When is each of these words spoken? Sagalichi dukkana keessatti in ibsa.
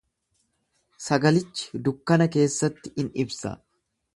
Sagalichi 1.07 1.83
dukkana 1.89 2.27
keessatti 2.37 2.93
in 3.05 3.13
ibsa. 3.25 3.53